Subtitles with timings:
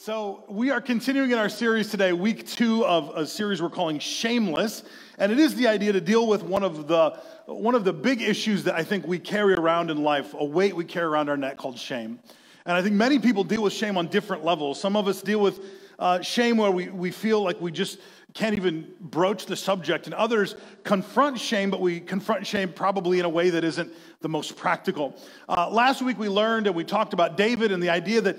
[0.00, 3.98] So, we are continuing in our series today, week two of a series we're calling
[3.98, 4.84] Shameless.
[5.18, 8.22] And it is the idea to deal with one of the, one of the big
[8.22, 11.36] issues that I think we carry around in life, a weight we carry around our
[11.36, 12.20] neck called shame.
[12.64, 14.80] And I think many people deal with shame on different levels.
[14.80, 15.58] Some of us deal with
[15.98, 17.98] uh, shame where we, we feel like we just
[18.34, 20.54] can't even broach the subject, and others
[20.84, 25.16] confront shame, but we confront shame probably in a way that isn't the most practical.
[25.48, 28.38] Uh, last week we learned and we talked about David and the idea that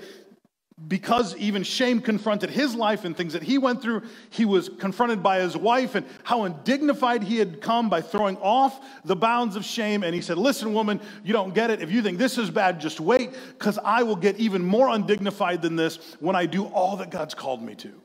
[0.88, 5.22] because even shame confronted his life and things that he went through, he was confronted
[5.22, 9.64] by his wife and how undignified he had come by throwing off the bounds of
[9.64, 10.02] shame.
[10.02, 11.82] And he said, Listen, woman, you don't get it.
[11.82, 15.62] If you think this is bad, just wait, because I will get even more undignified
[15.62, 18.00] than this when I do all that God's called me to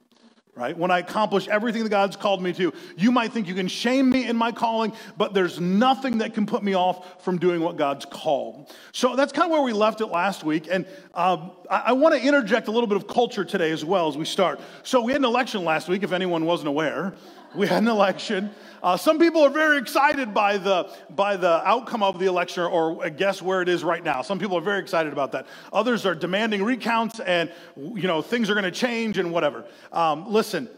[0.56, 0.78] right?
[0.78, 4.10] When I accomplish everything that God's called me to, you might think you can shame
[4.10, 7.76] me in my calling, but there's nothing that can put me off from doing what
[7.76, 8.74] God's called.
[8.94, 10.68] So that's kind of where we left it last week.
[10.72, 14.08] And um, I, I want to interject a little bit of culture today as well
[14.08, 14.62] as we start.
[14.84, 17.14] So we had an election last week, if anyone wasn't aware.
[17.56, 18.52] We had an election.
[18.84, 23.10] Uh, some people are very excited by the, by the outcome of the election or
[23.10, 24.22] guess where it is right now.
[24.22, 25.48] Some people are very excited about that.
[25.72, 29.66] Others are demanding recounts and, you know, things are going to change and whatever.
[29.92, 30.70] Um, listen,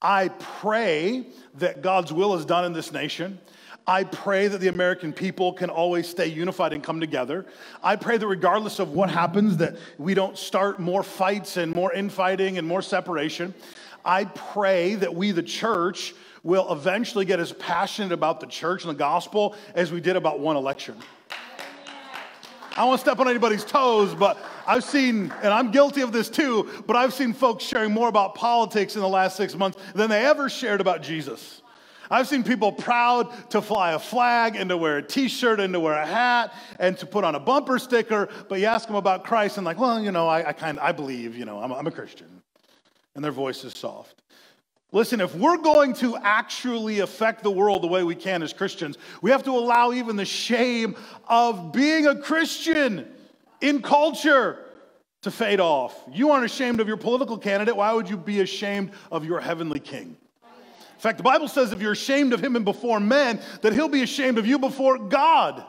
[0.00, 3.38] I pray that God's will is done in this nation.
[3.86, 7.46] I pray that the American people can always stay unified and come together.
[7.82, 11.92] I pray that regardless of what happens, that we don't start more fights and more
[11.92, 13.54] infighting and more separation.
[14.06, 18.90] I pray that we, the church, will eventually get as passionate about the church and
[18.94, 20.94] the gospel as we did about one election.
[22.70, 26.12] I don't want to step on anybody's toes, but I've seen, and I'm guilty of
[26.12, 29.78] this too, but I've seen folks sharing more about politics in the last six months
[29.94, 31.62] than they ever shared about Jesus.
[32.10, 35.72] I've seen people proud to fly a flag and to wear a t shirt and
[35.72, 38.96] to wear a hat and to put on a bumper sticker, but you ask them
[38.96, 41.58] about Christ and, like, well, you know, I, I kind of, I believe, you know,
[41.58, 42.35] I'm, I'm a Christian.
[43.16, 44.22] And their voice is soft.
[44.92, 48.98] Listen, if we're going to actually affect the world the way we can as Christians,
[49.20, 50.94] we have to allow even the shame
[51.26, 53.08] of being a Christian
[53.60, 54.58] in culture
[55.22, 55.98] to fade off.
[56.12, 57.74] You aren't ashamed of your political candidate.
[57.74, 60.16] Why would you be ashamed of your heavenly king?
[60.44, 63.88] In fact, the Bible says if you're ashamed of him and before men, that he'll
[63.88, 65.64] be ashamed of you before God.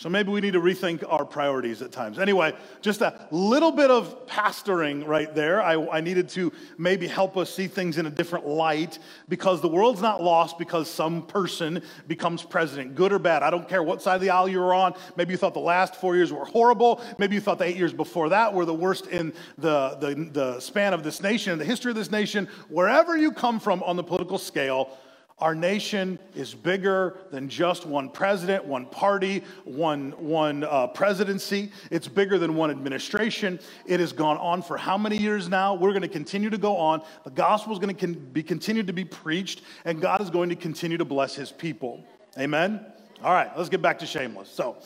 [0.00, 2.18] So maybe we need to rethink our priorities at times.
[2.18, 5.60] Anyway, just a little bit of pastoring right there.
[5.60, 9.68] I, I, needed to maybe help us see things in a different light because the
[9.68, 13.42] world's not lost because some person becomes president, good or bad.
[13.42, 14.94] I don't care what side of the aisle you're on.
[15.16, 17.04] Maybe you thought the last four years were horrible.
[17.18, 20.60] Maybe you thought the eight years before that were the worst in the, the, the
[20.60, 22.48] span of this nation, the history of this nation.
[22.70, 24.96] Wherever you come from on the political scale,
[25.40, 31.72] our nation is bigger than just one president, one party, one, one uh, presidency.
[31.90, 33.58] It's bigger than one administration.
[33.86, 35.74] It has gone on for how many years now?
[35.74, 37.02] We're going to continue to go on.
[37.24, 40.56] The gospel is going to be continued to be preached, and God is going to
[40.56, 42.04] continue to bless his people.
[42.38, 42.84] Amen?
[43.22, 44.50] All right, let's get back to shameless.
[44.50, 44.76] So,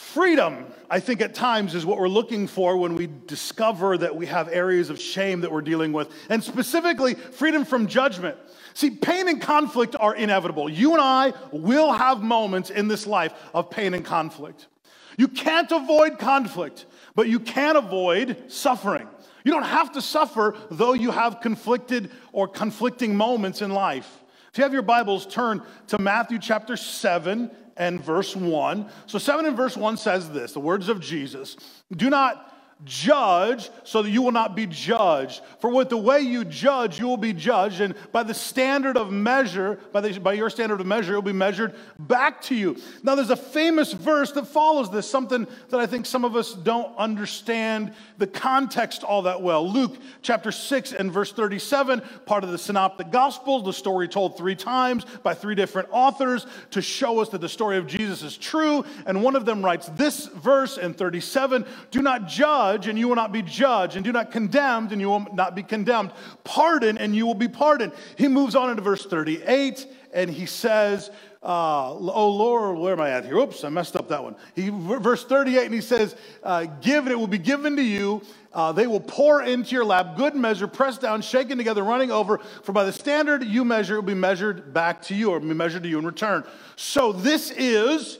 [0.00, 4.26] Freedom, I think, at times is what we're looking for when we discover that we
[4.26, 8.36] have areas of shame that we're dealing with, and specifically, freedom from judgment.
[8.74, 10.68] See, pain and conflict are inevitable.
[10.68, 14.68] You and I will have moments in this life of pain and conflict.
[15.16, 19.08] You can't avoid conflict, but you can avoid suffering.
[19.44, 24.22] You don't have to suffer, though you have conflicted or conflicting moments in life.
[24.52, 28.88] If you have your Bibles, turn to Matthew chapter 7 and verse 1.
[29.06, 31.56] So, 7 and verse 1 says this the words of Jesus
[31.94, 32.49] Do not
[32.84, 35.42] judge so that you will not be judged.
[35.58, 37.80] For with the way you judge, you will be judged.
[37.80, 41.22] And by the standard of measure, by, the, by your standard of measure, it will
[41.22, 42.76] be measured back to you.
[43.02, 46.54] Now, there's a famous verse that follows this, something that I think some of us
[46.54, 49.70] don't understand the context all that well.
[49.70, 54.56] Luke chapter 6 and verse 37, part of the Synoptic Gospels, the story told three
[54.56, 58.84] times by three different authors to show us that the story of Jesus is true.
[59.06, 63.08] And one of them writes this verse in 37 Do not judge judge, and you
[63.08, 66.12] will not be judged, and do not condemn, and you will not be condemned.
[66.44, 67.92] Pardon, and you will be pardoned.
[68.16, 71.10] He moves on into verse 38, and he says,
[71.42, 73.38] uh, oh Lord, where am I at here?
[73.38, 74.36] Oops, I messed up that one.
[74.54, 78.22] He, verse 38, and he says, uh, Give, it will be given to you.
[78.52, 82.38] Uh, they will pour into your lap good measure, pressed down, shaken together, running over.
[82.62, 85.54] For by the standard you measure, it will be measured back to you, or be
[85.54, 86.44] measured to you in return.
[86.76, 88.18] So this is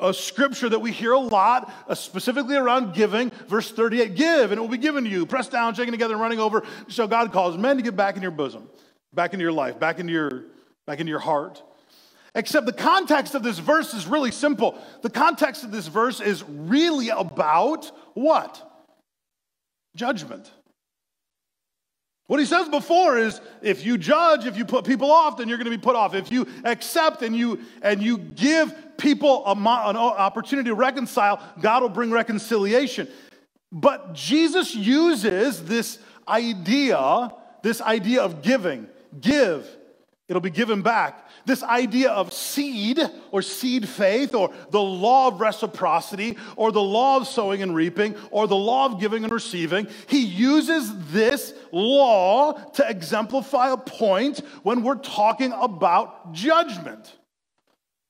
[0.00, 3.30] a scripture that we hear a lot, uh, specifically around giving.
[3.48, 6.20] Verse 38 Give, and it will be given to you, pressed down, shaken together, and
[6.20, 6.64] running over.
[6.88, 8.68] So God calls men to get back in your bosom,
[9.14, 10.44] back into your life, back into your,
[10.86, 11.62] back into your heart.
[12.34, 14.78] Except the context of this verse is really simple.
[15.02, 18.68] The context of this verse is really about what?
[19.96, 20.50] judgment.
[22.28, 25.58] What he says before is if you judge, if you put people off, then you're
[25.58, 26.14] going to be put off.
[26.14, 31.82] If you accept and you and you give people a, an opportunity to reconcile, God
[31.82, 33.08] will bring reconciliation.
[33.70, 35.98] But Jesus uses this
[36.28, 37.32] idea,
[37.62, 38.86] this idea of giving.
[39.20, 39.66] Give,
[40.28, 41.21] it'll be given back.
[41.44, 43.00] This idea of seed
[43.30, 48.14] or seed faith or the law of reciprocity or the law of sowing and reaping
[48.30, 54.38] or the law of giving and receiving, he uses this law to exemplify a point
[54.62, 57.16] when we're talking about judgment.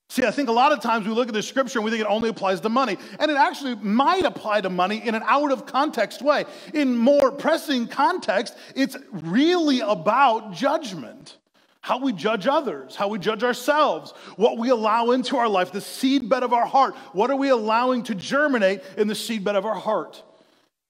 [0.09, 2.03] See, I think a lot of times we look at the scripture and we think
[2.03, 2.97] it only applies to money.
[3.17, 6.45] And it actually might apply to money in an out of context way.
[6.71, 11.37] In more pressing context, it's really about judgment
[11.83, 15.79] how we judge others, how we judge ourselves, what we allow into our life, the
[15.79, 16.95] seedbed of our heart.
[17.11, 20.23] What are we allowing to germinate in the seedbed of our heart?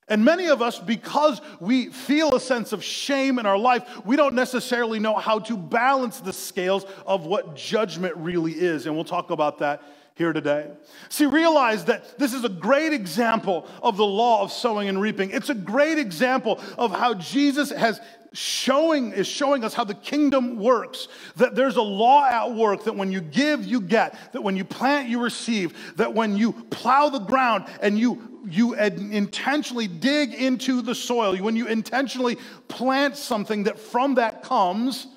[0.07, 4.15] And many of us, because we feel a sense of shame in our life, we
[4.15, 8.85] don't necessarily know how to balance the scales of what judgment really is.
[8.85, 9.81] And we'll talk about that
[10.13, 10.69] here today.
[11.09, 15.31] See, realize that this is a great example of the law of sowing and reaping.
[15.31, 17.99] It's a great example of how Jesus has
[18.33, 22.95] showing is showing us how the kingdom works that there's a law at work that
[22.95, 27.09] when you give you get that when you plant you receive that when you plow
[27.09, 32.37] the ground and you you intentionally dig into the soil when you intentionally
[32.67, 35.07] plant something that from that comes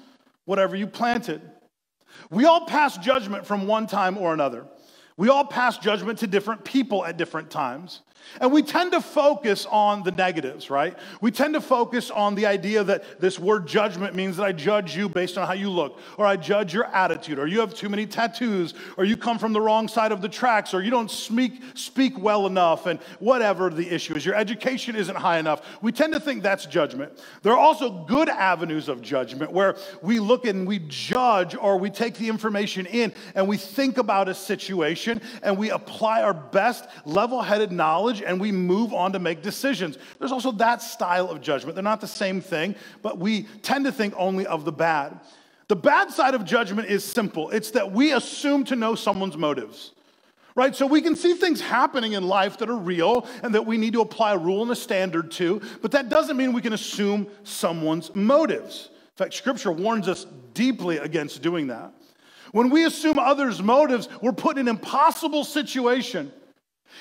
[0.47, 1.43] whatever you planted.
[2.31, 4.65] We all pass judgment from one time or another.
[5.17, 8.01] We all pass judgment to different people at different times
[8.41, 10.97] and we tend to focus on the negatives, right?
[11.21, 14.97] We tend to focus on the idea that this word judgment means that I judge
[14.97, 17.89] you based on how you look, or I judge your attitude, or you have too
[17.89, 21.11] many tattoos, or you come from the wrong side of the tracks, or you don't
[21.11, 24.25] speak, speak well enough, and whatever the issue is.
[24.25, 25.63] Your education isn't high enough.
[25.83, 27.13] We tend to think that's judgment.
[27.43, 31.91] There are also good avenues of judgment where we look and we judge, or we
[31.91, 36.89] take the information in and we think about a situation and we apply our best
[37.05, 39.99] level headed knowledge and we move on to make decisions.
[40.19, 41.75] There's also that style of judgment.
[41.75, 45.21] They're not the same thing, but we tend to think only of the bad.
[45.69, 49.93] The bad side of judgment is simple it's that we assume to know someone's motives.
[50.55, 50.75] Right?
[50.75, 53.93] So we can see things happening in life that are real and that we need
[53.93, 57.27] to apply a rule and a standard to, but that doesn't mean we can assume
[57.45, 58.89] someone's motives.
[58.91, 61.93] In fact, scripture warns us deeply against doing that.
[62.53, 66.33] When we assume others' motives, we're put in an impossible situation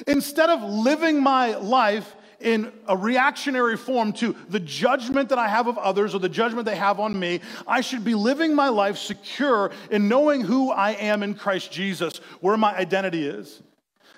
[0.07, 5.67] Instead of living my life in a reactionary form to the judgment that I have
[5.67, 8.97] of others or the judgment they have on me, I should be living my life
[8.97, 13.61] secure in knowing who I am in Christ Jesus, where my identity is.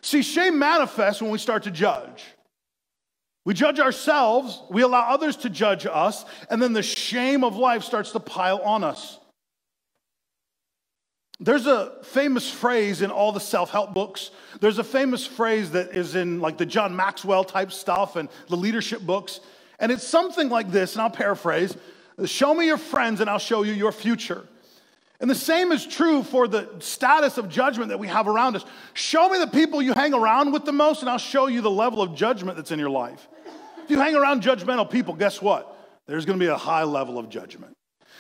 [0.02, 2.24] See, shame manifests when we start to judge.
[3.46, 7.84] We judge ourselves, we allow others to judge us, and then the shame of life
[7.84, 9.20] starts to pile on us.
[11.40, 14.32] There's a famous phrase in all the self help books.
[14.60, 18.58] There's a famous phrase that is in like the John Maxwell type stuff and the
[18.58, 19.40] leadership books.
[19.80, 21.78] And it's something like this, and I'll paraphrase
[22.26, 24.44] Show me your friends, and I'll show you your future.
[25.20, 28.66] And the same is true for the status of judgment that we have around us.
[28.96, 31.70] Show me the people you hang around with the most, and I'll show you the
[31.70, 33.28] level of judgment that's in your life.
[33.84, 35.78] If you hang around judgmental people, guess what?
[36.08, 37.77] There's to be a high level of judgment.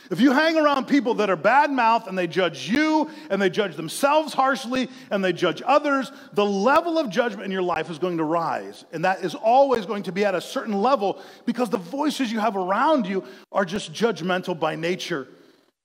[0.10, 3.50] If you hang around people that are bad mouthed and they judge you and they
[3.50, 8.00] judge themselves harshly and they judge others, the level of judgment in your life is
[8.00, 8.86] going to rise.
[8.94, 12.40] And that is always going to be at a certain level because the voices you
[12.40, 15.28] have around you are just judgmental by nature.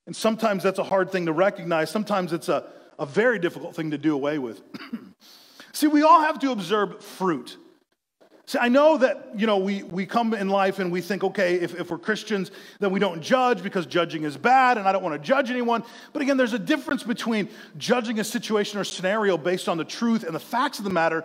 [0.06, 2.64] And sometimes that's a hard thing to recognize, sometimes it's a,
[2.98, 4.60] a very difficult thing to do away with.
[5.72, 7.56] See, we all have to observe fruit.
[8.52, 11.54] See, I know that, you know, we, we come in life and we think, okay,
[11.54, 15.02] if, if we're Christians, then we don't judge because judging is bad and I don't
[15.02, 15.82] want to judge anyone.
[16.12, 20.22] But again, there's a difference between judging a situation or scenario based on the truth
[20.22, 21.24] and the facts of the matter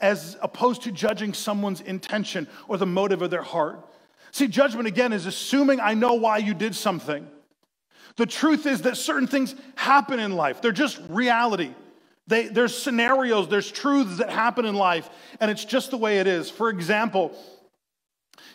[0.00, 3.84] as opposed to judging someone's intention or the motive of their heart.
[4.30, 7.28] See, judgment again is assuming I know why you did something.
[8.14, 11.74] The truth is that certain things happen in life, they're just reality.
[12.30, 15.10] They, there's scenarios, there's truths that happen in life,
[15.40, 16.48] and it's just the way it is.
[16.48, 17.36] For example,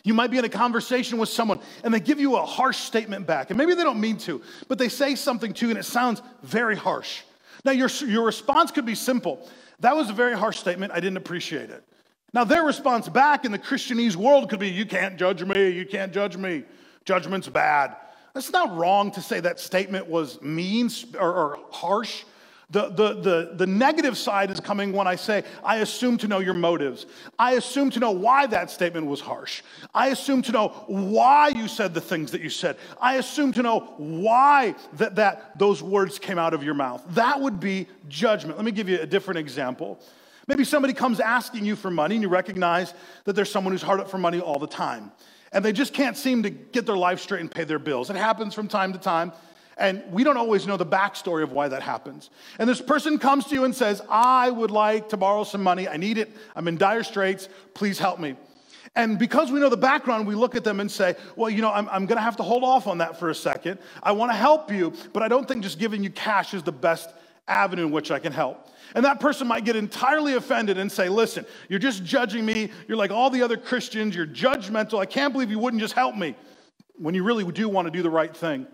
[0.02, 3.26] you might be in a conversation with someone and they give you a harsh statement
[3.26, 5.84] back, and maybe they don't mean to, but they say something to you and it
[5.84, 7.20] sounds very harsh.
[7.66, 9.46] Now, your, your response could be simple
[9.80, 11.84] That was a very harsh statement, I didn't appreciate it.
[12.32, 15.84] Now, their response back in the Christianese world could be, You can't judge me, you
[15.84, 16.64] can't judge me,
[17.04, 17.94] judgment's bad.
[18.32, 20.88] That's not wrong to say that statement was mean
[21.20, 22.24] or, or harsh.
[22.68, 26.40] The, the, the, the negative side is coming when I say, I assume to know
[26.40, 27.06] your motives.
[27.38, 29.62] I assume to know why that statement was harsh.
[29.94, 32.76] I assume to know why you said the things that you said.
[33.00, 37.04] I assume to know why that, that those words came out of your mouth.
[37.10, 38.58] That would be judgment.
[38.58, 40.00] Let me give you a different example.
[40.48, 42.94] Maybe somebody comes asking you for money and you recognize
[43.24, 45.12] that there's someone who's hard up for money all the time.
[45.52, 48.10] And they just can't seem to get their life straight and pay their bills.
[48.10, 49.32] It happens from time to time.
[49.78, 52.30] And we don't always know the backstory of why that happens.
[52.58, 55.86] And this person comes to you and says, I would like to borrow some money.
[55.86, 56.30] I need it.
[56.54, 57.48] I'm in dire straits.
[57.74, 58.36] Please help me.
[58.94, 61.70] And because we know the background, we look at them and say, Well, you know,
[61.70, 63.78] I'm, I'm going to have to hold off on that for a second.
[64.02, 66.72] I want to help you, but I don't think just giving you cash is the
[66.72, 67.10] best
[67.46, 68.68] avenue in which I can help.
[68.94, 72.70] And that person might get entirely offended and say, Listen, you're just judging me.
[72.88, 74.16] You're like all the other Christians.
[74.16, 74.98] You're judgmental.
[74.98, 76.34] I can't believe you wouldn't just help me
[76.96, 78.66] when you really do want to do the right thing.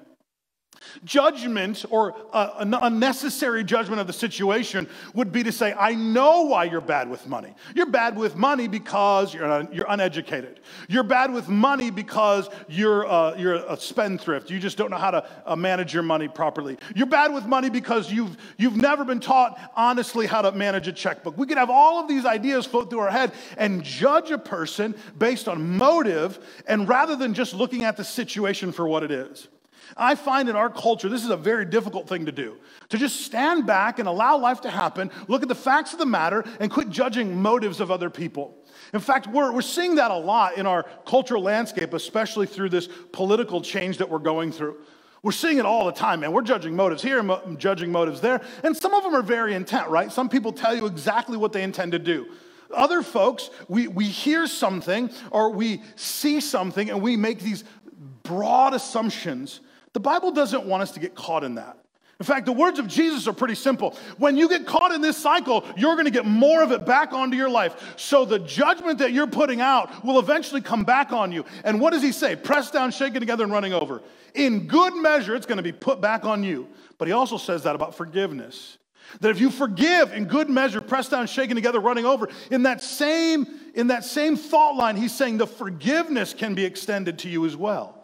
[1.04, 6.64] Judgment or an unnecessary judgment of the situation would be to say, I know why
[6.64, 7.54] you're bad with money.
[7.74, 10.60] You're bad with money because you're, un- you're uneducated.
[10.88, 14.50] You're bad with money because you're, uh, you're a spendthrift.
[14.50, 16.78] You just don't know how to uh, manage your money properly.
[16.94, 20.92] You're bad with money because you've, you've never been taught honestly how to manage a
[20.92, 21.36] checkbook.
[21.36, 24.94] We could have all of these ideas float through our head and judge a person
[25.18, 29.48] based on motive and rather than just looking at the situation for what it is.
[29.96, 32.56] I find in our culture, this is a very difficult thing to do.
[32.90, 36.06] To just stand back and allow life to happen, look at the facts of the
[36.06, 38.56] matter, and quit judging motives of other people.
[38.92, 42.88] In fact, we're, we're seeing that a lot in our cultural landscape, especially through this
[43.12, 44.78] political change that we're going through.
[45.22, 46.32] We're seeing it all the time, man.
[46.32, 48.40] We're judging motives here and judging motives there.
[48.64, 50.10] And some of them are very intent, right?
[50.10, 52.26] Some people tell you exactly what they intend to do.
[52.74, 57.62] Other folks, we, we hear something or we see something and we make these
[58.24, 59.60] broad assumptions
[59.92, 61.78] the Bible doesn't want us to get caught in that.
[62.20, 63.96] In fact, the words of Jesus are pretty simple.
[64.16, 67.12] When you get caught in this cycle, you're going to get more of it back
[67.12, 67.94] onto your life.
[67.96, 71.44] So the judgment that you're putting out will eventually come back on you.
[71.64, 72.36] And what does he say?
[72.36, 74.02] Pressed down, shaken together, and running over.
[74.34, 76.68] In good measure, it's going to be put back on you.
[76.96, 78.78] But he also says that about forgiveness.
[79.18, 82.84] That if you forgive in good measure, pressed down, shaken together, running over, in that
[82.84, 87.44] same, in that same thought line, he's saying the forgiveness can be extended to you
[87.46, 88.01] as well.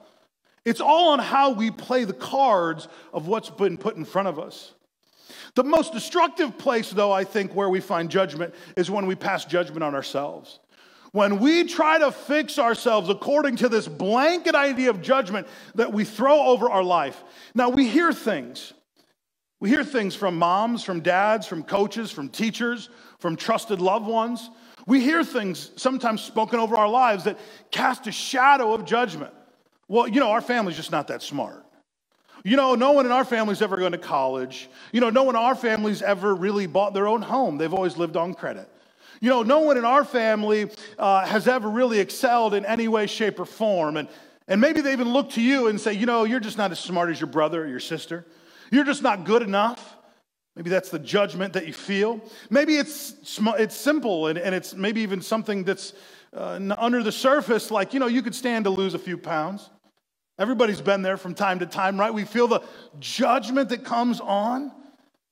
[0.69, 4.39] It's all on how we play the cards of what's been put in front of
[4.39, 4.75] us.
[5.55, 9.47] The most destructive place, though, I think, where we find judgment is when we pass
[9.47, 10.59] judgment on ourselves.
[11.13, 16.05] When we try to fix ourselves according to this blanket idea of judgment that we
[16.05, 17.25] throw over our life.
[17.55, 18.75] Now, we hear things.
[19.61, 24.51] We hear things from moms, from dads, from coaches, from teachers, from trusted loved ones.
[24.87, 27.39] We hear things sometimes spoken over our lives that
[27.71, 29.33] cast a shadow of judgment.
[29.89, 31.65] Well, you know, our family's just not that smart.
[32.45, 34.69] You know, no one in our family's ever gone to college.
[34.93, 37.59] You know, no one in our family's ever really bought their own home.
[37.59, 38.69] They've always lived on credit.
[39.21, 43.07] You know, no one in our family uh, has ever really excelled in any way,
[43.07, 43.97] shape, or form.
[43.97, 44.09] And,
[44.47, 46.79] and maybe they even look to you and say, you know, you're just not as
[46.79, 48.25] smart as your brother or your sister.
[48.71, 49.97] You're just not good enough.
[50.55, 52.21] Maybe that's the judgment that you feel.
[52.51, 55.95] Maybe it's, it's simple and, and it's maybe even something that's
[56.37, 59.71] uh, under the surface, like, you know, you could stand to lose a few pounds.
[60.39, 62.15] Everybody's been there from time to time, right?
[62.15, 62.63] We feel the
[63.01, 64.73] judgment that comes on.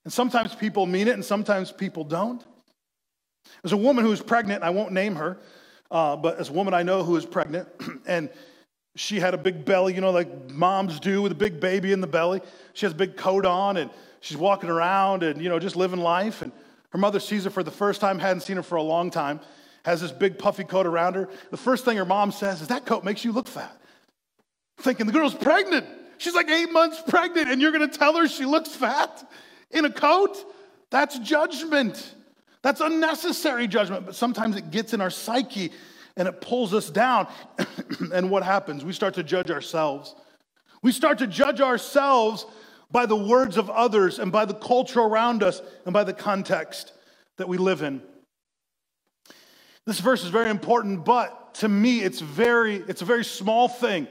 [0.05, 2.45] And sometimes people mean it and sometimes people don't.
[3.63, 5.39] There's a woman who is pregnant, I won't name her,
[5.91, 7.69] uh, but as a woman I know who is pregnant,
[8.07, 8.29] and
[8.97, 12.01] she had a big belly, you know, like moms do with a big baby in
[12.01, 12.41] the belly.
[12.73, 16.01] She has a big coat on and she's walking around and, you know, just living
[16.01, 16.43] life.
[16.43, 16.51] And
[16.91, 19.41] her mother sees her for the first time, hadn't seen her for a long time,
[19.85, 21.29] has this big puffy coat around her.
[21.51, 23.77] The first thing her mom says is, That coat makes you look fat
[24.79, 25.87] thinking the girl's pregnant.
[26.19, 29.29] She's like eight months pregnant, and you're going to tell her she looks fat
[29.71, 30.37] in a coat?
[30.91, 32.15] That's judgment.
[32.63, 35.71] That's unnecessary judgment, but sometimes it gets in our psyche
[36.17, 37.29] and it pulls us down.
[38.13, 38.85] and what happens?
[38.85, 40.15] We start to judge ourselves.
[40.83, 42.47] We start to judge ourselves
[42.91, 46.93] by the words of others and by the culture around us and by the context
[47.37, 48.01] that we live in.
[49.85, 54.09] This verse is very important, but to me it's very it's a very small thing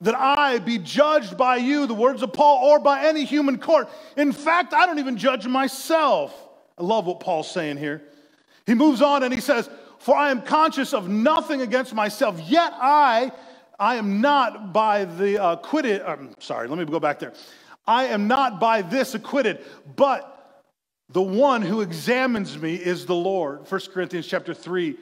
[0.00, 3.88] that I be judged by you, the words of Paul, or by any human court.
[4.16, 6.34] In fact, I don't even judge myself.
[6.76, 8.02] I love what Paul's saying here.
[8.66, 12.72] He moves on and he says, For I am conscious of nothing against myself, yet
[12.74, 13.32] I,
[13.78, 16.02] I am not by the acquitted.
[16.02, 17.32] I'm sorry, let me go back there.
[17.86, 19.64] I am not by this acquitted,
[19.96, 20.62] but
[21.10, 23.68] the one who examines me is the Lord.
[23.68, 24.96] 1 Corinthians chapter 3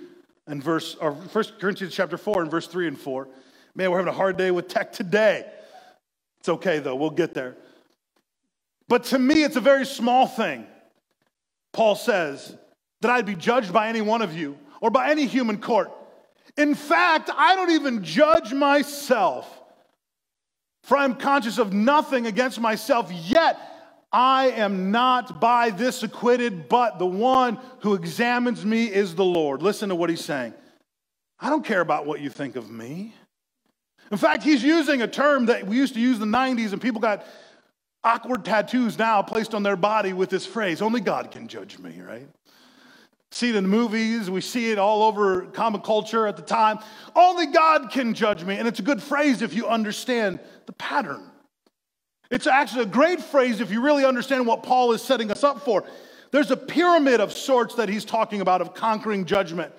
[0.46, 3.28] and verse, or 1 Corinthians chapter 4 and verse 3 and 4.
[3.76, 5.44] Man, we're having a hard day with tech today.
[6.40, 7.56] It's okay though, we'll get there.
[8.88, 10.66] But to me, it's a very small thing,
[11.74, 12.56] Paul says,
[13.02, 15.92] that I'd be judged by any one of you or by any human court.
[16.56, 19.46] In fact, I don't even judge myself,
[20.84, 23.60] for I'm conscious of nothing against myself, yet
[24.10, 29.60] I am not by this acquitted, but the one who examines me is the Lord.
[29.60, 30.54] Listen to what he's saying.
[31.38, 33.12] I don't care about what you think of me.
[34.10, 36.80] In fact, he's using a term that we used to use in the 90s, and
[36.80, 37.24] people got
[38.04, 42.00] awkward tattoos now placed on their body with this phrase only God can judge me,
[42.00, 42.28] right?
[43.32, 46.78] See it in the movies, we see it all over common culture at the time.
[47.14, 48.56] Only God can judge me.
[48.56, 51.22] And it's a good phrase if you understand the pattern.
[52.30, 55.64] It's actually a great phrase if you really understand what Paul is setting us up
[55.64, 55.84] for.
[56.30, 59.72] There's a pyramid of sorts that he's talking about of conquering judgment.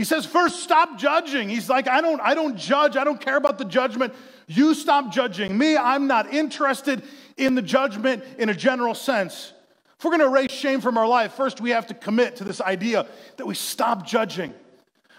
[0.00, 1.50] He says, first, stop judging.
[1.50, 2.96] He's like, I don't, I don't judge.
[2.96, 4.14] I don't care about the judgment.
[4.46, 5.76] You stop judging me.
[5.76, 7.02] I'm not interested
[7.36, 9.52] in the judgment in a general sense.
[9.98, 12.44] If we're going to erase shame from our life, first we have to commit to
[12.44, 14.54] this idea that we stop judging.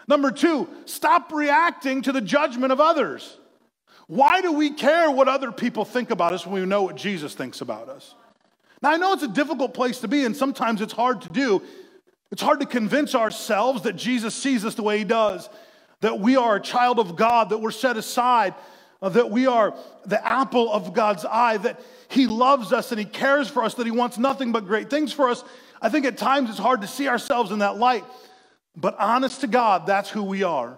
[0.08, 3.38] Number two, stop reacting to the judgment of others.
[4.08, 7.36] Why do we care what other people think about us when we know what Jesus
[7.36, 8.16] thinks about us?
[8.82, 11.62] Now, I know it's a difficult place to be, and sometimes it's hard to do.
[12.32, 15.50] It's hard to convince ourselves that Jesus sees us the way he does,
[16.00, 18.56] that we are a child of God, that we're set aside,
[19.02, 23.06] uh, that we are the apple of God's eye, that he loves us and he
[23.06, 25.44] cares for us, that he wants nothing but great things for us.
[25.82, 28.06] I think at times it's hard to see ourselves in that light,
[28.76, 30.78] but honest to God, that's who we are.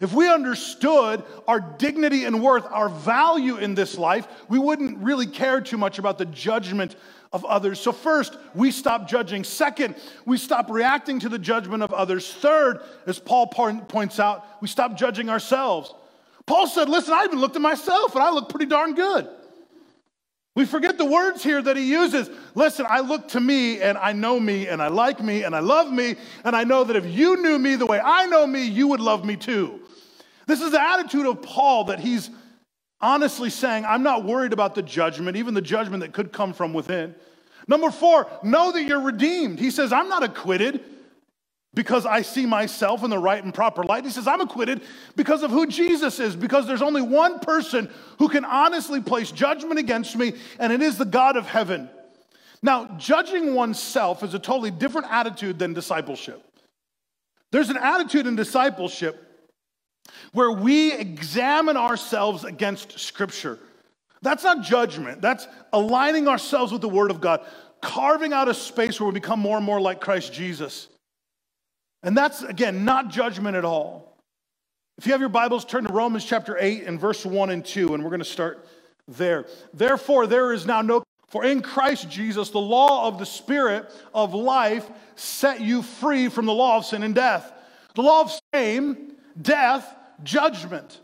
[0.00, 5.26] If we understood our dignity and worth, our value in this life, we wouldn't really
[5.26, 6.96] care too much about the judgment
[7.32, 7.80] of others.
[7.80, 9.44] So, first, we stop judging.
[9.44, 12.32] Second, we stop reacting to the judgment of others.
[12.32, 15.92] Third, as Paul points out, we stop judging ourselves.
[16.46, 19.28] Paul said, Listen, I even looked at myself and I look pretty darn good.
[20.60, 22.28] We forget the words here that he uses.
[22.54, 25.60] Listen, I look to me and I know me and I like me and I
[25.60, 28.66] love me, and I know that if you knew me the way I know me,
[28.66, 29.80] you would love me too.
[30.46, 32.28] This is the attitude of Paul that he's
[33.00, 36.74] honestly saying, I'm not worried about the judgment, even the judgment that could come from
[36.74, 37.14] within.
[37.66, 39.58] Number four, know that you're redeemed.
[39.58, 40.84] He says, I'm not acquitted
[41.72, 44.04] because I see myself in the right and proper light.
[44.04, 44.82] He says, I'm acquitted
[45.14, 49.78] because of who Jesus is, because there's only one person who can honestly place judgment
[49.78, 51.88] against me, and it is the God of heaven.
[52.62, 56.44] Now, judging oneself is a totally different attitude than discipleship.
[57.52, 59.26] There's an attitude in discipleship
[60.32, 63.58] where we examine ourselves against Scripture.
[64.22, 67.46] That's not judgment, that's aligning ourselves with the Word of God,
[67.80, 70.88] carving out a space where we become more and more like Christ Jesus.
[72.02, 74.16] And that's, again, not judgment at all.
[74.96, 77.94] If you have your Bibles, turn to Romans chapter 8 and verse 1 and 2,
[77.94, 78.66] and we're going to start
[79.08, 79.46] there.
[79.74, 84.34] Therefore, there is now no, for in Christ Jesus, the law of the Spirit of
[84.34, 87.52] life set you free from the law of sin and death.
[87.94, 91.00] The law of shame, death, judgment.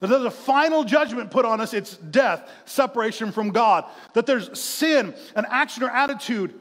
[0.00, 3.84] That there's a final judgment put on us, it's death, separation from God.
[4.14, 6.58] That there's sin, an action or attitude,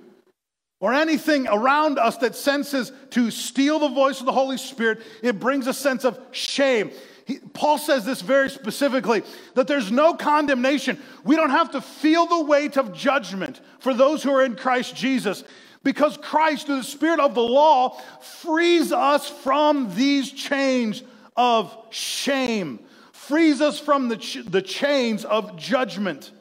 [0.79, 5.39] or anything around us that senses to steal the voice of the Holy Spirit, it
[5.39, 6.91] brings a sense of shame.
[7.25, 9.23] He, Paul says this very specifically
[9.55, 10.97] that there's no condemnation.
[11.23, 14.95] We don't have to feel the weight of judgment for those who are in Christ
[14.95, 15.43] Jesus
[15.83, 21.03] because Christ, through the Spirit of the law, frees us from these chains
[21.37, 22.79] of shame,
[23.11, 26.31] frees us from the, ch- the chains of judgment.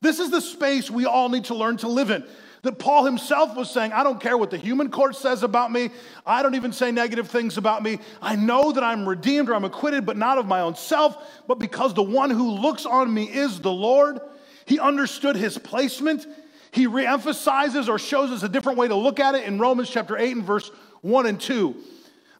[0.00, 2.24] This is the space we all need to learn to live in.
[2.64, 5.90] That Paul himself was saying, I don't care what the human court says about me.
[6.24, 7.98] I don't even say negative things about me.
[8.22, 11.58] I know that I'm redeemed or I'm acquitted, but not of my own self, but
[11.58, 14.18] because the one who looks on me is the Lord.
[14.64, 16.26] He understood his placement.
[16.70, 20.16] He reemphasizes or shows us a different way to look at it in Romans chapter
[20.16, 20.70] 8 and verse
[21.02, 21.76] 1 and 2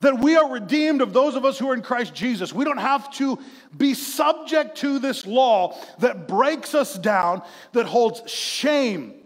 [0.01, 2.53] that we are redeemed of those of us who are in Christ Jesus.
[2.53, 3.39] We don't have to
[3.75, 9.24] be subject to this law that breaks us down, that holds shame,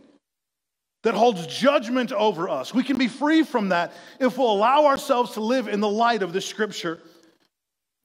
[1.02, 2.74] that holds judgment over us.
[2.74, 6.22] We can be free from that if we'll allow ourselves to live in the light
[6.22, 7.00] of the scripture.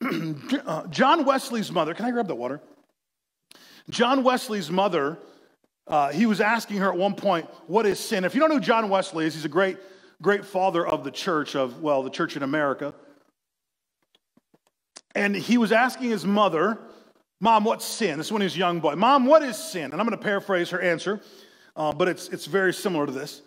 [0.90, 2.62] John Wesley's mother, can I grab the water?
[3.90, 5.18] John Wesley's mother,
[5.88, 8.24] uh, he was asking her at one point, What is sin?
[8.24, 9.78] If you don't know who John Wesley is, he's a great
[10.24, 12.96] great father of the church, of, well, the church in America.
[15.14, 16.80] And he was asking his mother,
[17.40, 18.18] Mom, what's sin?
[18.18, 18.96] This is when he was a young boy.
[18.96, 19.92] Mom, what is sin?
[19.92, 21.22] And I'm going to paraphrase her answer,
[21.76, 23.42] uh, but it's, it's very similar to this.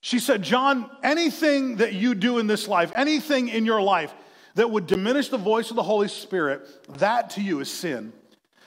[0.00, 4.14] She said, John, anything that you do in this life, anything in your life
[4.54, 6.66] that would diminish the voice of the Holy Spirit,
[6.98, 8.12] that to you is sin.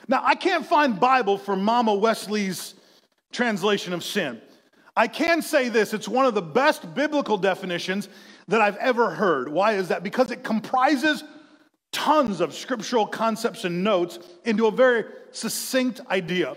[0.07, 2.73] Now, I can't find Bible for Mama Wesley's
[3.31, 4.41] translation of sin.
[4.95, 8.09] I can say this it's one of the best biblical definitions
[8.47, 9.47] that I've ever heard.
[9.47, 10.03] Why is that?
[10.03, 11.23] Because it comprises
[11.91, 16.55] tons of scriptural concepts and notes into a very succinct idea.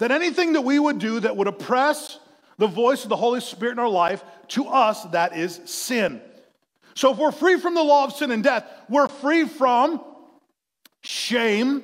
[0.00, 2.18] That anything that we would do that would oppress
[2.56, 6.20] the voice of the Holy Spirit in our life, to us, that is sin.
[6.94, 10.02] So if we're free from the law of sin and death, we're free from
[11.02, 11.82] shame.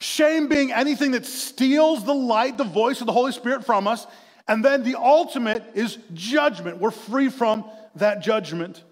[0.00, 4.06] Shame being anything that steals the light, the voice of the Holy Spirit from us.
[4.48, 6.78] And then the ultimate is judgment.
[6.78, 8.82] We're free from that judgment.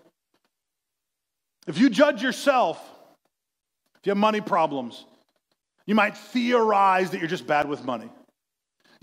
[1.66, 2.78] If you judge yourself,
[4.00, 5.04] if you have money problems,
[5.86, 8.10] you might theorize that you're just bad with money.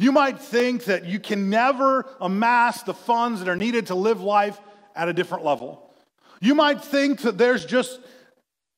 [0.02, 4.20] You might think that you can never amass the funds that are needed to live
[4.20, 4.60] life
[4.96, 5.94] at a different level.
[6.40, 8.00] You might think that there's just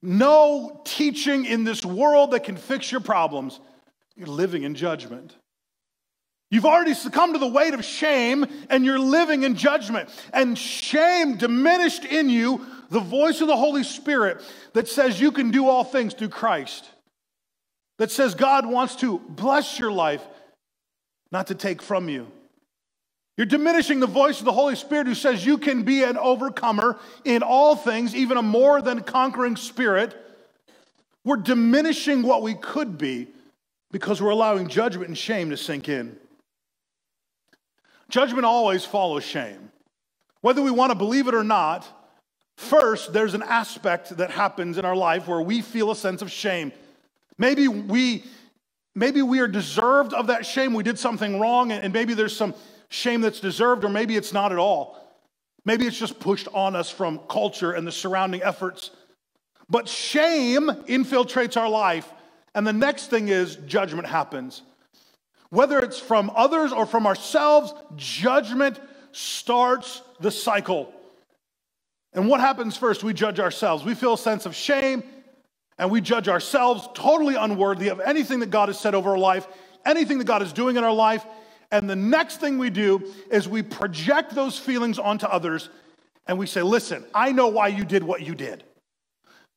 [0.01, 3.61] no teaching in this world that can fix your problems.
[4.17, 5.33] You're living in judgment.
[6.51, 10.09] You've already succumbed to the weight of shame and you're living in judgment.
[10.33, 15.51] And shame diminished in you the voice of the Holy Spirit that says you can
[15.51, 16.83] do all things through Christ,
[17.97, 20.21] that says God wants to bless your life,
[21.33, 22.27] not to take from you.
[23.35, 26.99] You're diminishing the voice of the Holy Spirit who says you can be an overcomer
[27.25, 30.15] in all things, even a more than conquering spirit.
[31.25, 33.27] We're diminishing what we could be
[33.91, 36.15] because we're allowing judgment and shame to sink in.
[38.09, 39.71] Judgment always follows shame.
[40.41, 41.87] Whether we want to believe it or not,
[42.57, 46.31] first, there's an aspect that happens in our life where we feel a sense of
[46.31, 46.71] shame.
[47.39, 48.23] Maybe we,
[48.95, 50.73] maybe we are deserved of that shame.
[50.73, 52.53] We did something wrong, and maybe there's some
[52.89, 54.99] shame that's deserved, or maybe it's not at all.
[55.65, 58.91] Maybe it's just pushed on us from culture and the surrounding efforts.
[59.69, 62.11] But shame infiltrates our life,
[62.53, 64.61] and the next thing is judgment happens.
[65.49, 68.79] Whether it's from others or from ourselves, judgment
[69.11, 70.91] starts the cycle.
[72.13, 73.03] And what happens first?
[73.03, 73.83] We judge ourselves.
[73.83, 75.03] We feel a sense of shame
[75.77, 79.47] and we judge ourselves totally unworthy of anything that God has said over our life,
[79.85, 81.25] anything that God is doing in our life.
[81.71, 85.69] And the next thing we do is we project those feelings onto others
[86.27, 88.63] and we say, Listen, I know why you did what you did.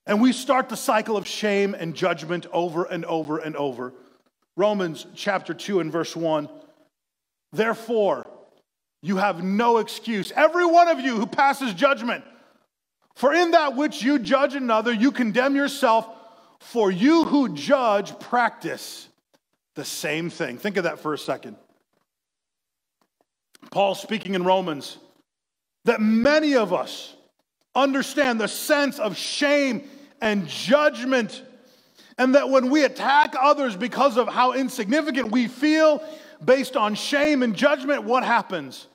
[0.07, 3.93] And we start the cycle of shame and judgment over and over and over.
[4.57, 6.49] Romans chapter 2 and verse 1.
[7.53, 8.27] Therefore,
[9.03, 10.33] you have no excuse.
[10.35, 12.25] Every one of you who passes judgment,
[13.17, 16.07] for in that which you judge another, you condemn yourself,
[16.61, 19.09] for you who judge practice
[19.75, 20.59] the same thing.
[20.59, 21.57] Think of that for a second.
[23.71, 24.99] Paul speaking in Romans
[25.87, 27.15] that many of us
[27.75, 29.89] understand the sense of shame
[30.21, 31.43] and judgment
[32.19, 36.03] and that when we attack others because of how insignificant we feel,
[36.45, 38.89] based on shame and judgment, what happens?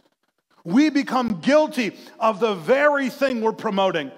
[0.64, 4.12] We become guilty of the very thing we're promoting.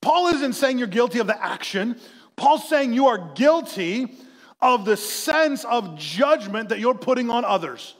[0.00, 1.96] Paul isn't saying you're guilty of the action,
[2.36, 4.08] Paul's saying you are guilty
[4.60, 7.94] of the sense of judgment that you're putting on others.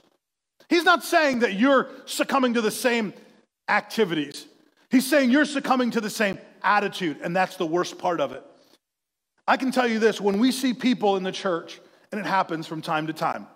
[0.69, 3.13] He's not saying that you're succumbing to the same
[3.67, 4.45] activities.
[4.89, 8.43] He's saying you're succumbing to the same attitude, and that's the worst part of it.
[9.47, 11.79] I can tell you this when we see people in the church,
[12.11, 13.47] and it happens from time to time,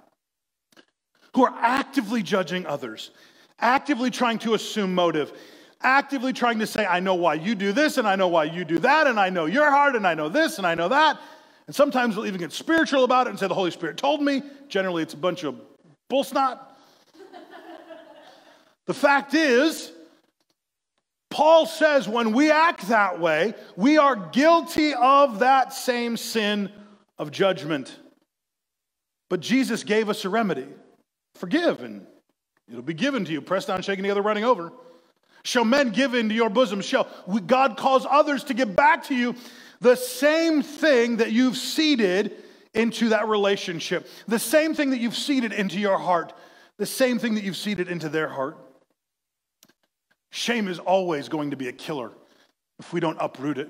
[1.35, 3.11] who are actively judging others,
[3.61, 5.33] actively trying to assume motive,
[5.81, 8.65] actively trying to say, I know why you do this, and I know why you
[8.65, 11.19] do that, and I know your heart, and I know this, and I know that.
[11.67, 14.41] And sometimes we'll even get spiritual about it and say, The Holy Spirit told me.
[14.67, 15.59] Generally, it's a bunch of
[16.09, 16.77] bull snot.
[18.87, 19.91] the fact is,
[21.29, 26.71] Paul says when we act that way, we are guilty of that same sin
[27.19, 27.95] of judgment.
[29.29, 30.67] But Jesus gave us a remedy
[31.35, 32.05] forgive, and
[32.69, 33.41] it'll be given to you.
[33.41, 34.71] Pressed down, shaking together, running over.
[35.43, 36.81] Shall men give into your bosom?
[36.81, 37.07] Shall
[37.47, 39.35] God cause others to give back to you
[39.79, 42.35] the same thing that you've seeded
[42.73, 46.33] into that relationship, the same thing that you've seeded into your heart,
[46.77, 48.57] the same thing that you've seeded into their heart?
[50.31, 52.11] Shame is always going to be a killer
[52.77, 53.69] if we don't uproot it.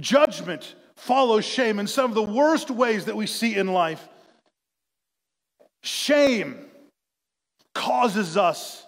[0.00, 4.08] Judgment follows shame in some of the worst ways that we see in life.
[5.82, 6.67] Shame
[7.78, 8.84] causes us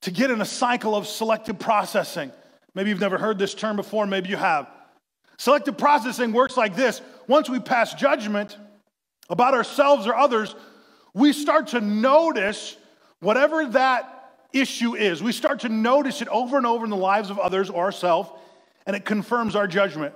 [0.00, 2.32] to get in a cycle of selective processing.
[2.74, 4.68] Maybe you've never heard this term before, maybe you have.
[5.36, 8.56] Selective processing works like this once we pass judgment
[9.28, 10.54] about ourselves or others,
[11.12, 12.78] we start to notice
[13.20, 15.22] whatever that issue is.
[15.22, 18.30] We start to notice it over and over in the lives of others or ourselves,
[18.86, 20.14] and it confirms our judgment.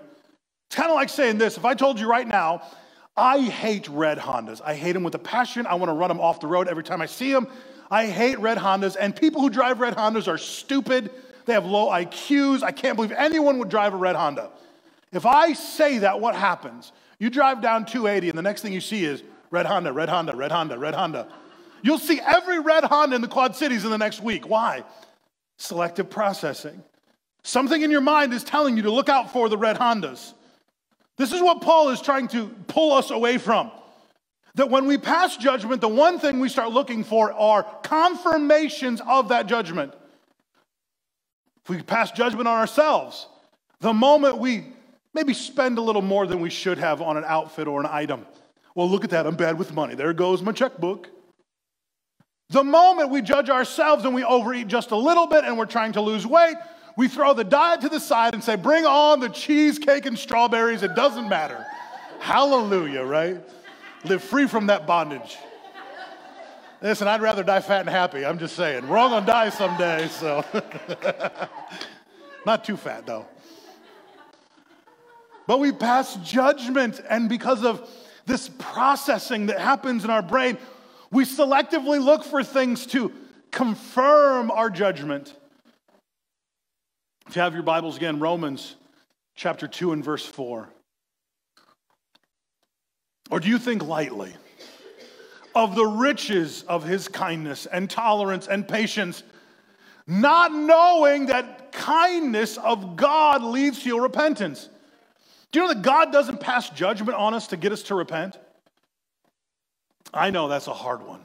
[0.69, 2.63] It's kind of like saying this if I told you right now,
[3.15, 4.63] I hate red Hondas.
[4.65, 5.67] I hate them with a passion.
[5.67, 7.47] I want to run them off the road every time I see them.
[7.95, 11.13] I hate red Hondas, and people who drive red Hondas are stupid.
[11.47, 12.65] They have low IQs.
[12.65, 14.51] I can't believe anyone would drive a red Honda.
[15.13, 16.91] If I say that, what happens?
[17.21, 20.35] You drive down 280, and the next thing you see is red Honda, red Honda,
[20.35, 21.29] red Honda, red Honda.
[21.83, 24.49] You'll see every red Honda in the Quad Cities in the next week.
[24.49, 24.83] Why?
[25.59, 26.83] Selective processing.
[27.45, 30.33] Something in your mind is telling you to look out for the red Hondas.
[31.17, 33.71] This is what Paul is trying to pull us away from.
[34.57, 39.29] That when we pass judgment, the one thing we start looking for are confirmations of
[39.29, 39.93] that judgment.
[41.65, 43.27] If we pass judgment on ourselves,
[43.81, 44.67] the moment we
[45.13, 48.27] maybe spend a little more than we should have on an outfit or an item,
[48.75, 49.95] well, look at that, I'm bad with money.
[49.95, 51.09] There goes my checkbook.
[52.51, 55.93] The moment we judge ourselves and we overeat just a little bit and we're trying
[55.93, 56.57] to lose weight,
[56.97, 60.83] we throw the diet to the side and say, Bring on the cheesecake and strawberries.
[60.83, 61.65] It doesn't matter.
[62.21, 63.41] Hallelujah, right?
[64.05, 65.39] Live free from that bondage.
[66.83, 68.27] Listen, I'd rather die fat and happy.
[68.27, 68.87] I'm just saying.
[68.87, 70.45] We're all going to die someday, so.
[72.47, 73.25] Not too fat, though.
[75.47, 77.89] But we pass judgment, and because of
[78.27, 80.59] this processing that happens in our brain,
[81.11, 83.11] we selectively look for things to
[83.51, 85.35] confirm our judgment.
[87.27, 88.77] If you have your Bibles again, Romans
[89.35, 90.69] chapter 2 and verse 4.
[93.31, 94.35] Or do you think lightly
[95.55, 99.23] of the riches of his kindness and tolerance and patience,
[100.07, 104.69] not knowing that kindness of God leads to your repentance?
[105.53, 108.39] Do you know that God doesn't pass judgment on us to get us to repent?
[110.13, 111.21] I know that's a hard one.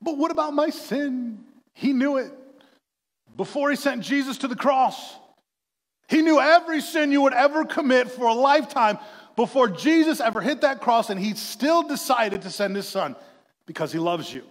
[0.00, 1.44] But what about my sin?
[1.74, 2.32] He knew it
[3.36, 5.16] before he sent Jesus to the cross.
[6.08, 8.98] He knew every sin you would ever commit for a lifetime
[9.36, 13.14] before Jesus ever hit that cross, and he still decided to send his son
[13.66, 14.42] because he loves you.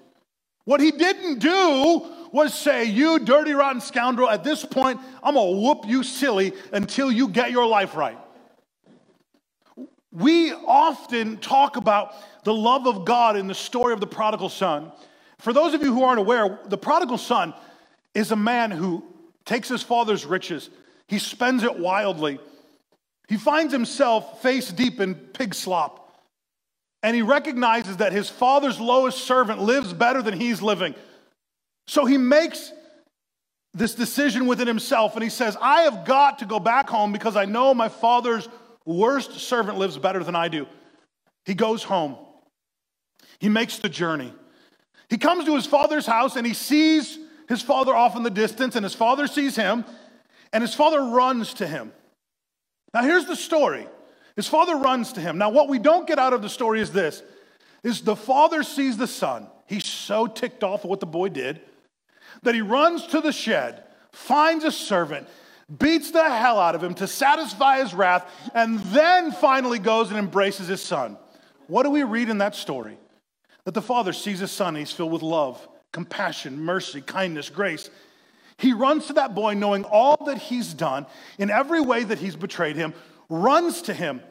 [0.65, 5.59] What he didn't do was say, You dirty, rotten scoundrel, at this point, I'm gonna
[5.59, 8.17] whoop you silly until you get your life right.
[10.11, 14.91] We often talk about the love of God in the story of the prodigal son.
[15.39, 17.53] For those of you who aren't aware, the prodigal son
[18.13, 19.03] is a man who
[19.43, 20.69] takes his father's riches,
[21.07, 22.39] he spends it wildly.
[23.27, 26.01] He finds himself face deep in pig slop.
[27.03, 30.95] And he recognizes that his father's lowest servant lives better than he's living.
[31.87, 32.71] So he makes
[33.73, 37.35] this decision within himself and he says, I have got to go back home because
[37.35, 38.47] I know my father's
[38.85, 40.67] worst servant lives better than I do.
[41.45, 42.15] He goes home.
[43.39, 44.33] He makes the journey.
[45.09, 48.75] He comes to his father's house and he sees his father off in the distance,
[48.75, 49.85] and his father sees him,
[50.51, 51.91] and his father runs to him.
[52.95, 53.85] Now, here's the story
[54.37, 55.37] his father runs to him.
[55.37, 57.21] Now, what we don't get out of the story is this
[57.83, 59.47] is the father sees the son.
[59.67, 61.59] He's so ticked off at what the boy did
[62.43, 65.27] that he runs to the shed, finds a servant,
[65.77, 70.17] beats the hell out of him to satisfy his wrath, and then finally goes and
[70.17, 71.17] embraces his son.
[71.67, 72.97] What do we read in that story?
[73.65, 77.89] That the father sees his son, he's filled with love, compassion, mercy, kindness, grace.
[78.57, 81.05] He runs to that boy knowing all that he's done
[81.37, 82.93] in every way that he's betrayed him,
[83.29, 84.21] runs to him,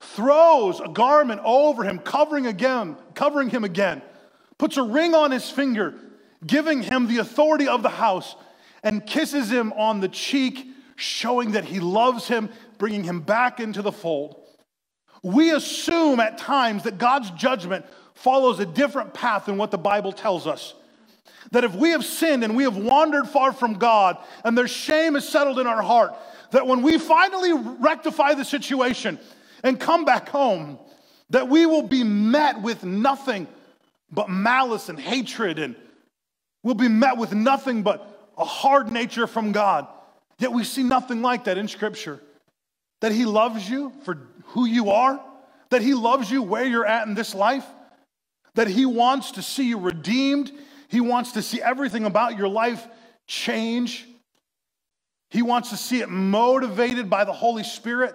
[0.00, 4.02] throws a garment over him, covering again, covering him again,
[4.58, 5.94] puts a ring on his finger,
[6.44, 8.34] giving him the authority of the house,
[8.82, 12.48] and kisses him on the cheek, showing that he loves him,
[12.78, 14.36] bringing him back into the fold.
[15.22, 20.12] We assume at times that God's judgment follows a different path than what the Bible
[20.12, 20.74] tells us.
[21.52, 25.16] That if we have sinned and we have wandered far from God and their shame
[25.16, 26.14] is settled in our heart,
[26.50, 29.18] that when we finally rectify the situation
[29.62, 30.78] and come back home,
[31.30, 33.46] that we will be met with nothing
[34.10, 35.76] but malice and hatred and
[36.62, 39.86] we'll be met with nothing but a hard nature from God.
[40.38, 42.20] Yet we see nothing like that in Scripture.
[43.00, 45.20] That He loves you for who you are,
[45.70, 47.66] that He loves you where you're at in this life,
[48.54, 50.50] that He wants to see you redeemed,
[50.92, 52.86] He wants to see everything about your life
[53.26, 54.06] change.
[55.30, 58.14] He wants to see it motivated by the Holy Spirit,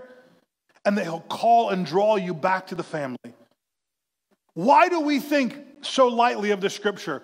[0.85, 3.33] and that He'll call and draw you back to the family.
[4.53, 7.23] Why do we think so lightly of the scripture?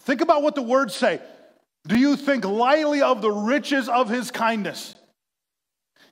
[0.00, 1.20] Think about what the words say.
[1.86, 4.94] Do you think lightly of the riches of his kindness?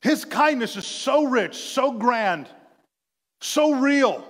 [0.02, 2.48] His kindness is so rich, so grand,
[3.40, 4.22] so real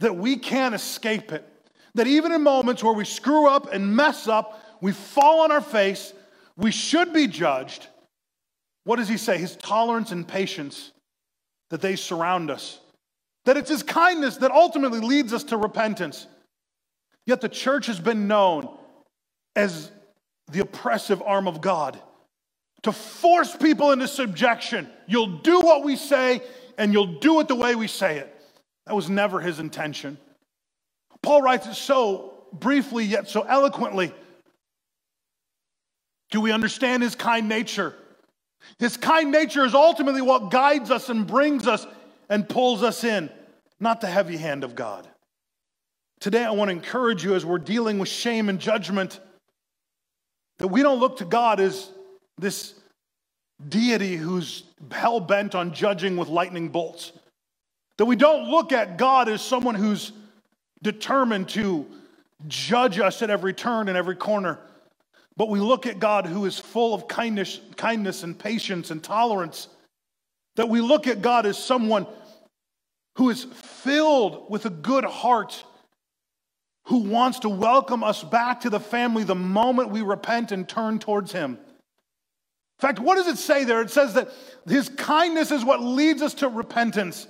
[0.00, 1.48] that we can't escape it.
[1.94, 5.60] That even in moments where we screw up and mess up, we fall on our
[5.60, 6.12] face,
[6.56, 7.86] we should be judged.
[8.84, 9.38] What does he say?
[9.38, 10.92] His tolerance and patience
[11.70, 12.80] that they surround us.
[13.44, 16.26] That it's his kindness that ultimately leads us to repentance.
[17.26, 18.68] Yet the church has been known
[19.56, 19.90] as
[20.50, 21.98] the oppressive arm of God
[22.82, 24.88] to force people into subjection.
[25.06, 26.42] You'll do what we say,
[26.76, 28.30] and you'll do it the way we say it.
[28.86, 30.18] That was never his intention.
[31.24, 34.12] Paul writes it so briefly, yet so eloquently.
[36.30, 37.94] Do we understand his kind nature?
[38.78, 41.86] His kind nature is ultimately what guides us and brings us
[42.28, 43.30] and pulls us in,
[43.80, 45.08] not the heavy hand of God.
[46.20, 49.18] Today, I want to encourage you as we're dealing with shame and judgment
[50.58, 51.90] that we don't look to God as
[52.38, 52.74] this
[53.68, 57.12] deity who's hell bent on judging with lightning bolts.
[57.96, 60.12] That we don't look at God as someone who's
[60.84, 61.86] determined to
[62.46, 64.60] judge us at every turn and every corner.
[65.36, 69.66] But we look at God who is full of kindness, kindness and patience and tolerance.
[70.54, 72.06] That we look at God as someone
[73.16, 75.64] who is filled with a good heart,
[76.86, 81.00] who wants to welcome us back to the family the moment we repent and turn
[81.00, 81.52] towards Him.
[81.52, 83.80] In fact, what does it say there?
[83.80, 84.30] It says that
[84.68, 87.26] His kindness is what leads us to repentance.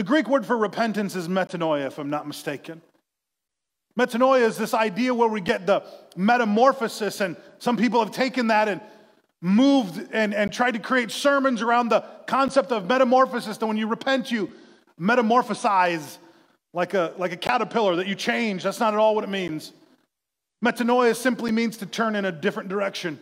[0.00, 2.80] The Greek word for repentance is metanoia, if I'm not mistaken.
[3.98, 5.82] Metanoia is this idea where we get the
[6.16, 8.80] metamorphosis, and some people have taken that and
[9.42, 13.58] moved and, and tried to create sermons around the concept of metamorphosis.
[13.58, 14.50] That when you repent, you
[14.98, 16.16] metamorphosize
[16.72, 18.62] like a, like a caterpillar, that you change.
[18.62, 19.70] That's not at all what it means.
[20.64, 23.18] Metanoia simply means to turn in a different direction.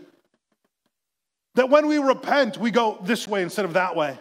[1.57, 4.17] That when we repent, we go this way instead of that way.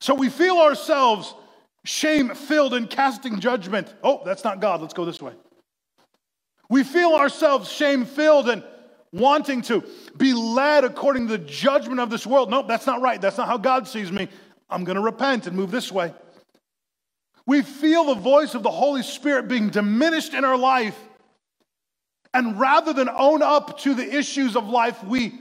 [0.00, 1.32] So we feel ourselves
[1.84, 3.92] shame filled and casting judgment.
[4.02, 4.80] Oh, that's not God.
[4.80, 5.32] Let's go this way.
[6.68, 8.62] We feel ourselves shame filled and
[9.12, 9.84] wanting to
[10.16, 12.50] be led according to the judgment of this world.
[12.50, 13.20] Nope, that's not right.
[13.20, 14.28] That's not how God sees me.
[14.68, 16.14] I'm going to repent and move this way.
[17.44, 20.96] We feel the voice of the Holy Spirit being diminished in our life.
[22.32, 25.40] And rather than own up to the issues of life, we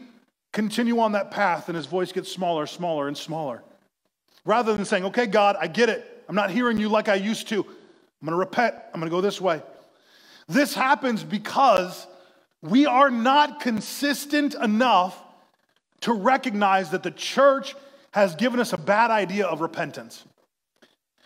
[0.52, 3.62] continue on that path and his voice gets smaller, smaller, and smaller.
[4.46, 6.19] Rather than saying, okay, God, I get it.
[6.30, 7.62] I'm not hearing you like I used to.
[7.62, 8.76] I'm going to repent.
[8.94, 9.64] I'm going to go this way.
[10.48, 12.06] This happens because
[12.62, 15.20] we are not consistent enough
[16.02, 17.76] to recognize that the church
[18.12, 20.24] has given us a bad idea of repentance.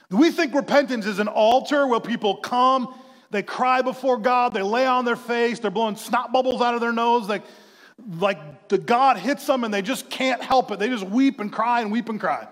[0.10, 2.94] We think repentance is an altar where people come,
[3.30, 6.82] they cry before God, they lay on their face, they're blowing snot bubbles out of
[6.82, 7.44] their nose, like,
[8.20, 10.80] like the God hits them and they just can't help it.
[10.80, 12.48] They just weep and cry and weep and cry.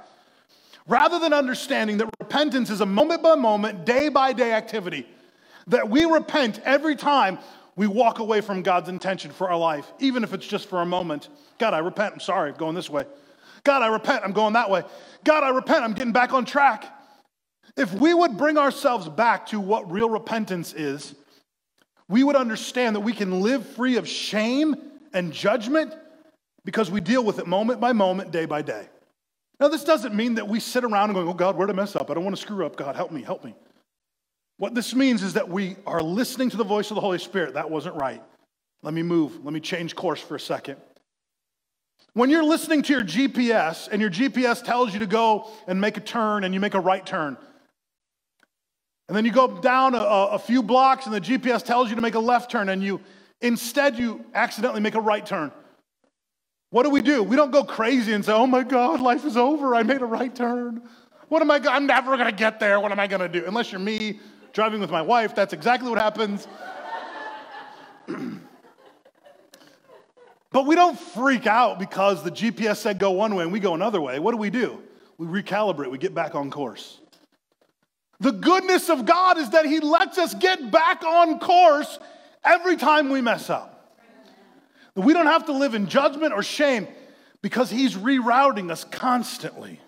[0.87, 5.07] Rather than understanding that repentance is a moment by moment, day by day activity
[5.67, 7.37] that we repent every time
[7.75, 10.85] we walk away from God's intention for our life, even if it's just for a
[10.85, 11.29] moment.
[11.57, 12.13] God, I repent.
[12.15, 13.05] I'm sorry, I'm going this way.
[13.63, 14.23] God, I repent.
[14.23, 14.83] I'm going that way.
[15.23, 15.83] God, I repent.
[15.83, 16.85] I'm getting back on track.
[17.77, 21.15] If we would bring ourselves back to what real repentance is,
[22.09, 24.75] we would understand that we can live free of shame
[25.13, 25.93] and judgment
[26.65, 28.87] because we deal with it moment by moment, day by day.
[29.61, 31.95] Now, this doesn't mean that we sit around and go, Oh, God, where'd I mess
[31.95, 32.09] up?
[32.09, 32.75] I don't want to screw up.
[32.75, 33.53] God, help me, help me.
[34.57, 37.53] What this means is that we are listening to the voice of the Holy Spirit.
[37.53, 38.23] That wasn't right.
[38.81, 39.45] Let me move.
[39.45, 40.77] Let me change course for a second.
[42.13, 45.95] When you're listening to your GPS and your GPS tells you to go and make
[45.95, 47.37] a turn and you make a right turn,
[49.07, 52.01] and then you go down a, a, few blocks and the GPS tells you to
[52.01, 52.99] make a left turn and you
[53.41, 55.51] instead you accidentally make a right turn.
[56.71, 57.21] What do we do?
[57.21, 59.75] We don't go crazy and say, "Oh my God, life is over.
[59.75, 60.81] I made a right turn.
[61.27, 61.61] What am I?
[61.69, 62.79] I'm never going to get there.
[62.79, 64.19] What am I going to do?" Unless you're me
[64.53, 66.47] driving with my wife, that's exactly what happens.
[70.51, 73.73] but we don't freak out because the GPS said go one way and we go
[73.73, 74.19] another way.
[74.19, 74.81] What do we do?
[75.17, 76.99] We recalibrate, we get back on course.
[78.21, 81.99] The goodness of God is that He lets us get back on course
[82.45, 83.70] every time we mess up.
[84.95, 86.87] We don't have to live in judgment or shame
[87.41, 89.79] because He's rerouting us constantly.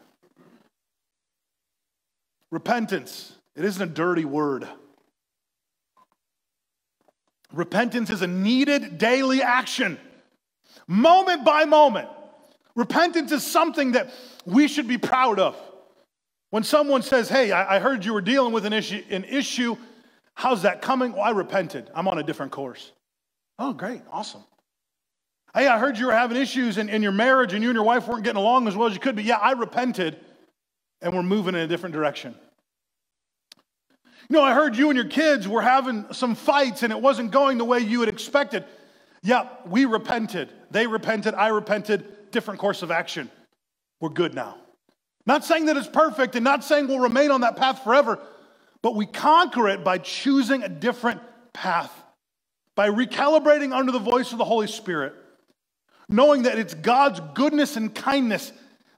[2.52, 4.68] Repentance it isn't a dirty word.
[7.52, 10.00] Repentance is a needed daily action,
[10.88, 12.10] moment by moment.
[12.76, 14.12] Repentance is something that
[14.45, 15.56] we should be proud of.
[16.49, 19.76] When someone says, Hey, I heard you were dealing with an issue, an issue.
[20.34, 21.14] how's that coming?
[21.14, 21.91] Well, I repented.
[21.93, 22.91] I'm on a different course.
[23.60, 24.43] Oh, great, awesome.
[25.56, 27.86] Hey, I heard you were having issues in, in your marriage and you and your
[27.86, 30.18] wife weren't getting along as well as you could, but yeah, I repented
[31.01, 32.34] and we're moving in a different direction.
[34.30, 37.30] You know, I heard you and your kids were having some fights and it wasn't
[37.32, 38.66] going the way you had expected.
[39.22, 40.49] Yeah, we repented.
[40.72, 41.36] They repented.
[41.36, 42.32] I repented.
[42.32, 43.30] Different course of action.
[44.01, 44.58] We're good now.
[45.28, 48.20] Not saying that it's perfect and not saying we'll remain on that path forever,
[48.82, 51.22] but we conquer it by choosing a different
[51.54, 51.93] path,
[52.76, 55.14] by recalibrating under the voice of the Holy Spirit,
[56.14, 58.51] knowing that it's God's goodness and kindness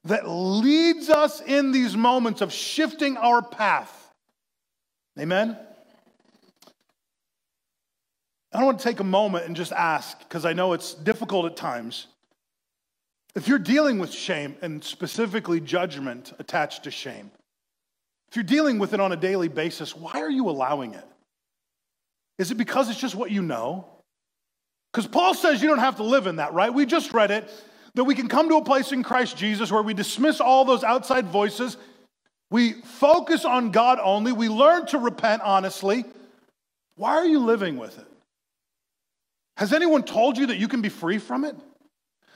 [0.04, 4.14] that leads us in these moments of shifting our path.
[5.18, 5.58] Amen?
[8.54, 11.56] I want to take a moment and just ask, because I know it's difficult at
[11.56, 12.08] times.
[13.34, 17.32] If you're dealing with shame and specifically judgment attached to shame,
[18.28, 21.06] if you're dealing with it on a daily basis, why are you allowing it?
[22.38, 23.88] Is it because it's just what you know?
[24.96, 26.74] Because Paul says you don't have to live in that, right?
[26.74, 27.52] We just read it
[27.96, 30.86] that we can come to a place in Christ Jesus where we dismiss all those
[30.86, 31.76] outside voices.
[32.50, 34.32] We focus on God only.
[34.32, 36.06] We learn to repent honestly.
[36.96, 38.08] Why are you living with it?
[39.58, 41.58] Has anyone told you that you can be free from it?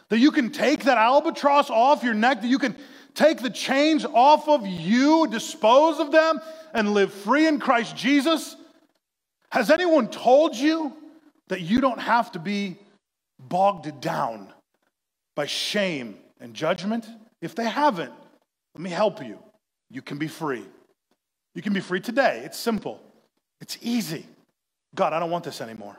[0.10, 2.76] That you can take that albatross off your neck, that you can
[3.16, 6.42] take the chains off of you, dispose of them,
[6.74, 8.58] and live free in Christ Jesus?
[9.50, 10.94] Has anyone told you
[11.50, 12.78] that you don't have to be
[13.40, 14.52] bogged down
[15.36, 17.08] by shame and judgment?
[17.42, 18.14] If they haven't,
[18.76, 19.40] let me help you.
[19.90, 20.64] You can be free.
[21.56, 22.42] You can be free today.
[22.46, 23.02] It's simple,
[23.60, 24.26] it's easy.
[24.96, 25.98] God, I don't want this anymore.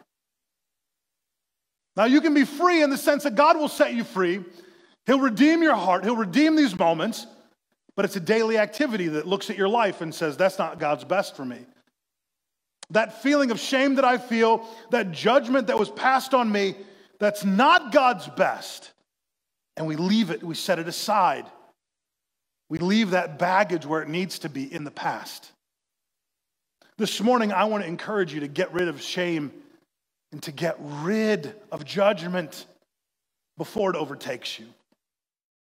[1.97, 4.45] Now, you can be free in the sense that God will set you free.
[5.07, 7.27] He'll redeem your heart, He'll redeem these moments,
[7.97, 11.05] but it's a daily activity that looks at your life and says, That's not God's
[11.05, 11.59] best for me.
[12.91, 16.75] That feeling of shame that I feel, that judgment that was passed on me,
[17.19, 18.93] that's not God's best
[19.81, 21.47] and we leave it, we set it aside.
[22.69, 25.51] We leave that baggage where it needs to be in the past.
[26.99, 29.51] This morning, I want to encourage you to get rid of shame
[30.33, 32.67] and to get rid of judgment
[33.57, 34.67] before it overtakes you.